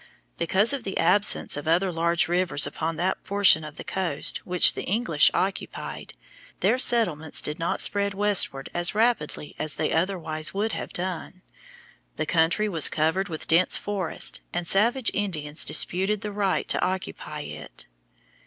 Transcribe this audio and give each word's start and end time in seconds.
Because 0.35 0.73
of 0.73 0.83
the 0.83 0.97
absence 0.97 1.55
of 1.55 1.67
other 1.67 1.91
large 1.91 2.27
rivers 2.27 2.65
upon 2.65 2.95
that 2.95 3.23
portion 3.23 3.63
of 3.63 3.75
the 3.75 3.83
coast 3.83 4.39
which 4.47 4.73
the 4.73 4.81
English 4.85 5.29
occupied, 5.31 6.15
their 6.61 6.79
settlements 6.79 7.39
did 7.39 7.59
not 7.59 7.81
spread 7.81 8.15
westward 8.15 8.67
as 8.73 8.95
rapidly 8.95 9.55
as 9.59 9.75
they 9.75 9.91
otherwise 9.93 10.55
would 10.55 10.71
have 10.71 10.91
done. 10.91 11.43
The 12.15 12.25
country 12.25 12.67
was 12.67 12.89
covered 12.89 13.29
with 13.29 13.47
dense 13.47 13.77
forests, 13.77 14.39
and 14.51 14.65
savage 14.65 15.11
Indians 15.13 15.63
disputed 15.65 16.21
the 16.21 16.31
right 16.31 16.67
to 16.69 16.83
occupy 16.83 17.41
it. 17.41 17.85